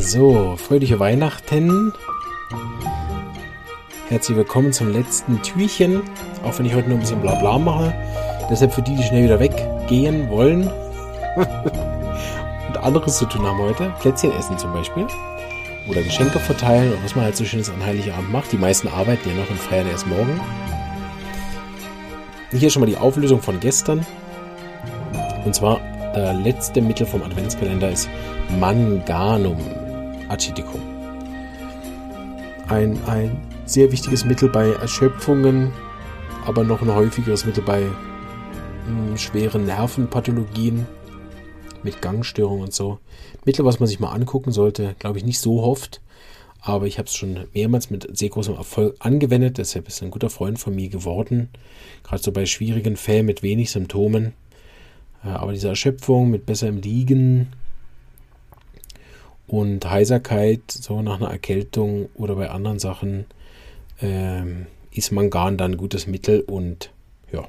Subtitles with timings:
[0.00, 1.92] So, fröhliche Weihnachten.
[4.08, 6.02] Herzlich willkommen zum letzten Türchen.
[6.44, 7.92] Auch wenn ich heute nur ein bisschen Blabla mache.
[8.48, 10.70] Deshalb für die, die schnell wieder weggehen wollen
[11.36, 13.92] und anderes zu tun haben heute.
[14.00, 15.06] Plätzchen essen zum Beispiel.
[15.88, 18.52] Oder Geschenke verteilen oder was man halt so schönes an Heiligabend macht.
[18.52, 20.40] Die meisten arbeiten ja noch und feiern erst morgen.
[22.52, 24.06] Hier schon mal die Auflösung von gestern.
[25.44, 25.80] Und zwar
[26.14, 28.08] der letzte Mittel vom Adventskalender ist
[28.60, 29.58] Manganum
[30.28, 30.80] aceticum.
[32.68, 35.72] Ein, ein sehr wichtiges Mittel bei Erschöpfungen,
[36.46, 37.90] aber noch ein häufigeres Mittel bei mh,
[38.86, 40.86] hm, schweren Nervenpathologien
[41.82, 42.98] mit Gangstörungen und so.
[43.44, 46.00] Mittel, was man sich mal angucken sollte, glaube ich nicht so oft,
[46.60, 50.30] aber ich habe es schon mehrmals mit sehr großem Erfolg angewendet, deshalb ist ein guter
[50.30, 51.48] Freund von mir geworden.
[52.02, 54.32] Gerade so bei schwierigen Fällen mit wenig Symptomen.
[55.22, 57.48] Aber diese Erschöpfung mit besserem Liegen
[59.48, 63.24] und Heiserkeit, so nach einer Erkältung oder bei anderen Sachen,
[64.00, 66.90] ähm, ist Mangan dann ein gutes Mittel und
[67.32, 67.48] ja.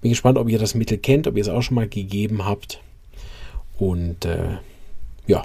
[0.00, 2.80] Bin gespannt, ob ihr das Mittel kennt, ob ihr es auch schon mal gegeben habt.
[3.78, 4.58] Und äh,
[5.26, 5.44] ja,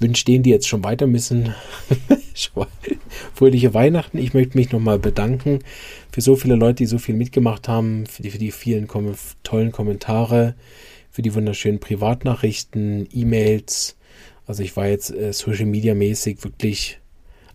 [0.00, 1.54] wünsche denen, die jetzt schon weiter müssen,
[3.34, 4.18] fröhliche Weihnachten.
[4.18, 5.60] Ich möchte mich nochmal bedanken
[6.10, 9.14] für so viele Leute, die so viel mitgemacht haben, für die, für die vielen kom
[9.42, 10.54] tollen Kommentare,
[11.10, 13.96] für die wunderschönen Privatnachrichten, E-Mails.
[14.46, 17.00] Also ich war jetzt äh, Social Media mäßig wirklich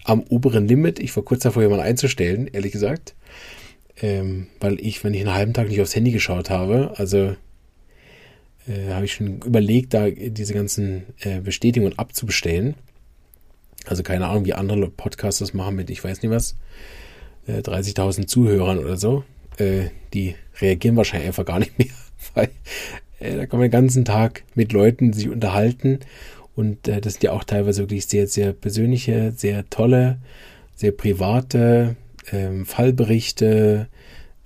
[0.04, 1.00] am oberen Limit.
[1.00, 3.16] Ich war kurz davor, jemanden einzustellen, ehrlich gesagt.
[4.02, 7.36] Ähm, weil ich, wenn ich einen halben Tag nicht aufs Handy geschaut habe, also
[8.68, 12.76] äh, habe ich schon überlegt, da diese ganzen äh, Bestätigungen abzubestellen.
[13.86, 16.56] Also keine Ahnung, wie andere Podcasts das machen mit, ich weiß nicht was,
[17.48, 19.24] äh, 30.000 Zuhörern oder so.
[19.58, 21.88] Äh, die reagieren wahrscheinlich einfach gar nicht mehr,
[22.34, 22.50] weil
[23.20, 26.00] äh, da kann man den ganzen Tag mit Leuten sich unterhalten
[26.56, 30.20] und äh, das sind ja auch teilweise wirklich sehr, sehr persönliche, sehr tolle,
[30.76, 31.96] sehr private
[32.32, 33.88] ähm, Fallberichte,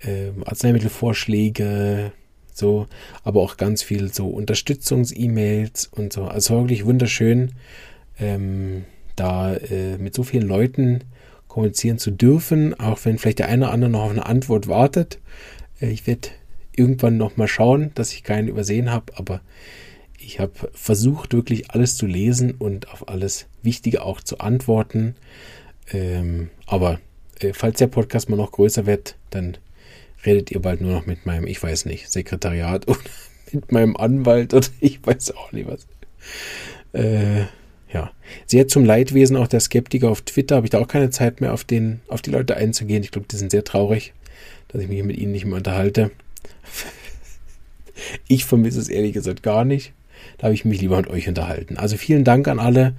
[0.01, 2.11] ähm, Arzneimittelvorschläge,
[2.53, 2.87] so,
[3.23, 6.25] aber auch ganz viel so Unterstützungs-E-Mails und so.
[6.25, 7.53] Also wirklich wunderschön,
[8.19, 11.03] ähm, da äh, mit so vielen Leuten
[11.47, 15.19] kommunizieren zu dürfen, auch wenn vielleicht der eine oder andere noch auf eine Antwort wartet.
[15.81, 16.29] Äh, ich werde
[16.75, 19.41] irgendwann noch mal schauen, dass ich keinen übersehen habe, aber
[20.19, 25.15] ich habe versucht, wirklich alles zu lesen und auf alles Wichtige auch zu antworten.
[25.91, 26.99] Ähm, aber
[27.39, 29.57] äh, falls der Podcast mal noch größer wird, dann
[30.25, 32.99] redet ihr bald nur noch mit meinem, ich weiß nicht, Sekretariat oder
[33.51, 35.87] mit meinem Anwalt oder ich weiß auch nicht was.
[36.93, 37.45] Äh,
[37.91, 38.11] ja,
[38.45, 41.53] sehr zum Leidwesen auch der Skeptiker auf Twitter habe ich da auch keine Zeit mehr
[41.53, 43.03] auf den, auf die Leute einzugehen.
[43.03, 44.13] Ich glaube, die sind sehr traurig,
[44.67, 46.11] dass ich mich mit ihnen nicht mehr unterhalte.
[48.29, 49.91] Ich vermisse es ehrlich gesagt gar nicht.
[50.37, 51.77] Da habe ich mich lieber mit euch unterhalten.
[51.77, 52.95] Also vielen Dank an alle.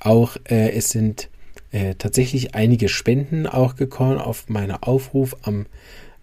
[0.00, 1.28] Auch äh, es sind
[1.72, 5.66] äh, tatsächlich einige Spenden auch gekommen auf meinen Aufruf am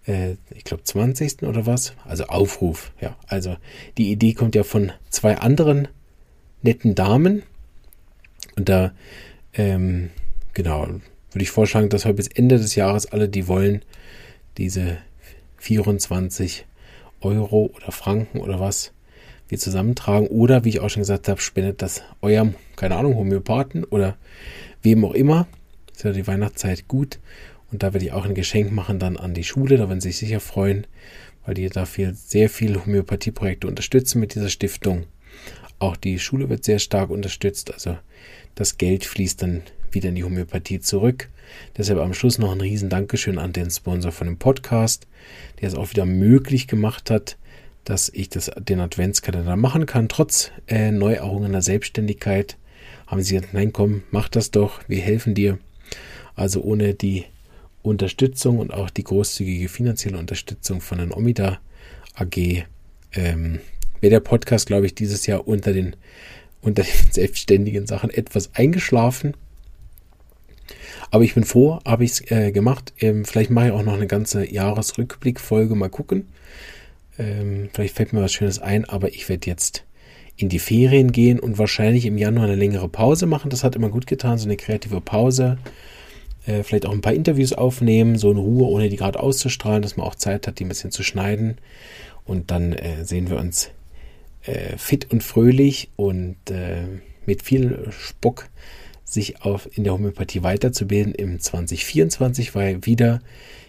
[0.06, 1.42] äh, ich glaube, 20.
[1.42, 1.94] oder was.
[2.04, 3.16] Also Aufruf, ja.
[3.26, 3.56] Also
[3.98, 5.88] die Idee kommt ja von zwei anderen
[6.62, 7.42] netten Damen.
[8.56, 8.92] Und da,
[9.54, 10.10] ähm,
[10.52, 13.82] genau, würde ich vorschlagen, dass wir bis Ende des Jahres alle, die wollen,
[14.56, 14.98] diese
[15.58, 16.66] 24
[17.20, 18.92] Euro oder Franken oder was
[19.54, 20.26] wir zusammentragen.
[20.28, 24.16] Oder, wie ich auch schon gesagt habe, spendet das eurem, keine Ahnung, Homöopathen oder
[24.82, 25.46] wem auch immer.
[25.92, 27.20] Ist ja die Weihnachtszeit gut.
[27.70, 29.76] Und da werde ich auch ein Geschenk machen dann an die Schule.
[29.76, 30.86] Da werden sie sich sicher freuen,
[31.44, 35.04] weil die dafür sehr viele Homöopathieprojekte unterstützen mit dieser Stiftung.
[35.78, 37.72] Auch die Schule wird sehr stark unterstützt.
[37.72, 37.96] Also
[38.54, 39.62] das Geld fließt dann
[39.92, 41.30] wieder in die Homöopathie zurück.
[41.76, 45.06] Deshalb am Schluss noch ein riesen Dankeschön an den Sponsor von dem Podcast,
[45.60, 47.36] der es auch wieder möglich gemacht hat,
[47.84, 50.08] dass ich das, den Adventskalender machen kann.
[50.08, 52.56] Trotz äh, Neuerungen der Selbstständigkeit
[53.06, 55.58] haben sie gesagt, nein, komm, mach das doch, wir helfen dir.
[56.34, 57.24] Also ohne die
[57.82, 61.58] Unterstützung und auch die großzügige finanzielle Unterstützung von der Omida
[62.14, 62.64] AG
[63.12, 63.60] ähm,
[64.00, 65.94] wäre der Podcast, glaube ich, dieses Jahr unter den,
[66.62, 69.36] unter den selbstständigen Sachen etwas eingeschlafen.
[71.10, 72.92] Aber ich bin froh, habe ich es äh, gemacht.
[72.98, 76.28] Ähm, vielleicht mache ich auch noch eine ganze Jahresrückblickfolge, mal gucken.
[77.18, 79.84] Ähm, vielleicht fällt mir was Schönes ein, aber ich werde jetzt
[80.36, 83.50] in die Ferien gehen und wahrscheinlich im Januar eine längere Pause machen.
[83.50, 85.58] Das hat immer gut getan, so eine kreative Pause
[86.46, 89.96] äh, vielleicht auch ein paar Interviews aufnehmen, so in Ruhe, ohne die gerade auszustrahlen, dass
[89.96, 91.58] man auch Zeit hat, die ein bisschen zu schneiden.
[92.24, 93.70] Und dann äh, sehen wir uns
[94.42, 96.84] äh, fit und fröhlich und äh,
[97.26, 98.48] mit viel Spock
[99.04, 103.20] sich auf, in der Homöopathie weiterzubilden im 2024, weil wieder,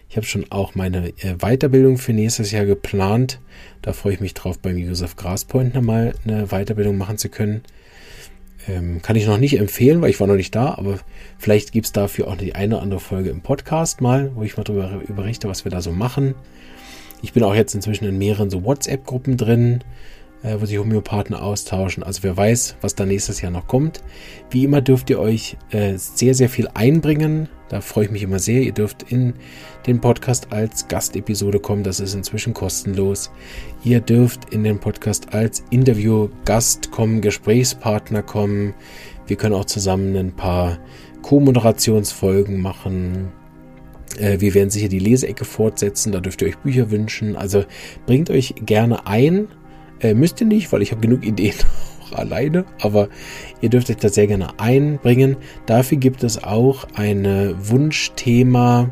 [0.10, 3.40] ich habe schon auch meine äh, Weiterbildung für nächstes Jahr geplant.
[3.82, 7.64] Da freue ich mich drauf, beim Josef Graspoint nochmal eine Weiterbildung machen zu können.
[8.68, 11.00] Ähm, kann ich noch nicht empfehlen, weil ich war noch nicht da, aber
[11.38, 14.58] vielleicht gibt es dafür auch die eine oder andere Folge im Podcast mal, wo ich
[14.58, 16.34] mal darüber berichte, was wir da so machen.
[17.22, 19.84] Ich bin auch jetzt inzwischen in mehreren so WhatsApp-Gruppen drin,
[20.46, 22.04] äh, wo sich Homöopathen austauschen.
[22.04, 24.02] Also wer weiß, was da nächstes Jahr noch kommt.
[24.52, 27.50] Wie immer dürft ihr euch äh, sehr, sehr viel einbringen.
[27.70, 28.62] Da freue ich mich immer sehr.
[28.62, 29.34] Ihr dürft in
[29.88, 31.84] den Podcast als Gastepisode kommen.
[31.84, 33.32] Das ist inzwischen kostenlos.
[33.84, 38.76] Ihr dürft in den Podcast als Interviewgast kommen, Gesprächspartner kommen.
[39.26, 40.78] Wir können auch zusammen ein paar
[41.24, 43.32] Co-Moderationsfolgen machen.
[44.20, 46.12] Äh, wir werden sicher die Leseecke fortsetzen.
[46.12, 47.36] Da dürft ihr euch Bücher wünschen.
[47.36, 47.66] Also
[48.06, 49.48] bringt euch gerne ein.
[50.00, 51.56] Äh, müsst ihr nicht, weil ich habe genug Ideen
[52.04, 53.10] auch alleine, aber
[53.62, 55.38] ihr dürft euch das sehr gerne einbringen.
[55.66, 58.92] Dafür gibt es auch eine Wunschthema.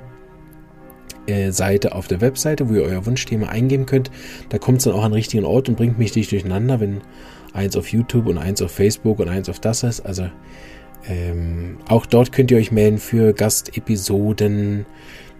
[1.26, 4.12] Äh, Seite auf der Webseite, wo ihr euer Wunschthema eingeben könnt.
[4.50, 7.00] Da kommt es dann auch an den richtigen Ort und bringt mich nicht durcheinander, wenn
[7.54, 10.02] eins auf YouTube und eins auf Facebook und eins auf das ist.
[10.02, 10.30] Also
[11.08, 14.86] ähm, auch dort könnt ihr euch melden für Gastepisoden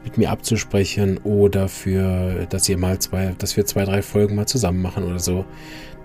[0.04, 4.48] mit mir abzusprechen oder für, dass ihr mal zwei, dass wir zwei, drei Folgen mal
[4.48, 5.46] zusammen machen oder so.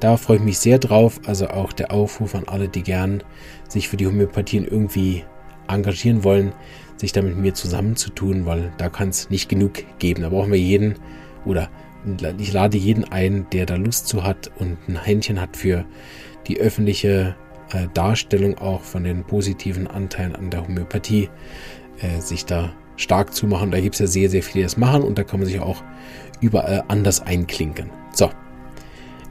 [0.00, 1.20] Da freue ich mich sehr drauf.
[1.26, 3.22] Also auch der Aufruf an alle, die gern
[3.68, 5.24] sich für die Homöopathien irgendwie
[5.66, 6.52] engagieren wollen,
[6.96, 10.22] sich da mit mir zusammenzutun, weil da kann es nicht genug geben.
[10.22, 10.94] Da brauchen wir jeden
[11.44, 11.68] oder
[12.38, 15.84] ich lade jeden ein, der da Lust zu hat und ein Händchen hat für
[16.46, 17.34] die öffentliche
[17.72, 21.28] äh, Darstellung auch von den positiven Anteilen an der Homöopathie,
[22.00, 23.70] äh, sich da stark zu machen.
[23.70, 25.60] Da gibt es ja sehr, sehr viele, die das machen und da kann man sich
[25.60, 25.82] auch
[26.40, 27.90] überall anders einklinken.
[28.12, 28.30] So.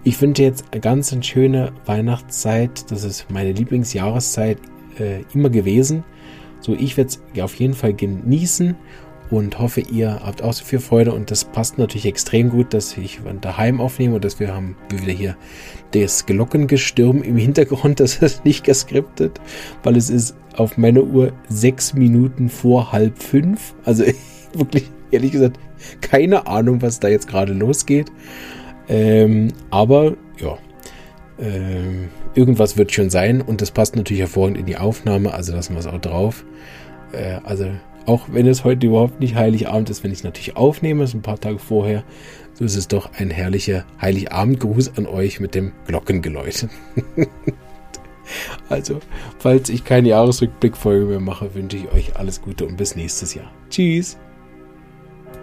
[0.03, 2.89] Ich wünsche jetzt eine ganz schöne Weihnachtszeit.
[2.89, 4.57] Das ist meine Lieblingsjahreszeit
[4.99, 6.03] äh, immer gewesen.
[6.61, 8.75] So, ich werde es auf jeden Fall genießen
[9.29, 11.13] und hoffe, ihr habt auch so viel Freude.
[11.13, 15.11] Und das passt natürlich extrem gut, dass ich daheim aufnehme und dass wir haben wieder
[15.11, 15.35] hier
[15.91, 17.99] das Glockengestirm im Hintergrund.
[18.07, 19.41] Das ist nicht geskriptet,
[19.83, 23.75] weil es ist auf meiner Uhr sechs Minuten vor halb fünf.
[23.83, 24.05] Also
[24.53, 25.59] wirklich, ehrlich gesagt,
[26.01, 28.11] keine Ahnung, was da jetzt gerade losgeht.
[28.87, 30.57] Ähm, aber ja,
[31.39, 35.73] ähm, irgendwas wird schon sein und das passt natürlich hervorragend in die Aufnahme, also lassen
[35.73, 36.45] wir es auch drauf.
[37.11, 37.69] Äh, also
[38.07, 41.21] auch wenn es heute überhaupt nicht Heiligabend ist, wenn ich es natürlich aufnehme, ist ein
[41.21, 42.03] paar Tage vorher,
[42.53, 46.69] so ist es doch ein herrlicher Heiligabendgruß an euch mit dem Glockengeläute.
[48.69, 48.99] also,
[49.39, 53.51] falls ich keine Jahresrückblickfolge mehr mache, wünsche ich euch alles Gute und bis nächstes Jahr.
[53.69, 54.17] Tschüss!